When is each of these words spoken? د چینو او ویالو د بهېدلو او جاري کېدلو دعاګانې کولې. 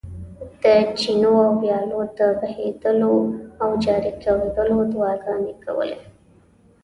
د 0.63 0.65
چینو 0.99 1.33
او 1.45 1.51
ویالو 1.61 1.99
د 2.17 2.19
بهېدلو 2.39 3.15
او 3.61 3.69
جاري 3.83 4.11
کېدلو 4.23 4.77
دعاګانې 4.91 5.53
کولې. 5.63 5.99